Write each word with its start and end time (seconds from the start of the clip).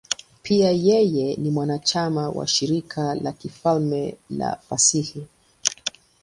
Pia 0.43 0.71
yeye 0.71 1.35
ni 1.35 1.51
mwanachama 1.51 2.29
wa 2.29 2.47
Shirika 2.47 3.15
la 3.15 3.31
Kifalme 3.31 4.17
la 4.29 4.55
Fasihi. 4.55 5.27